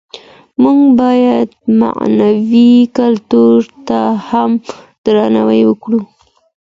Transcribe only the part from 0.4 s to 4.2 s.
موږ بايد معنوي کلتور ته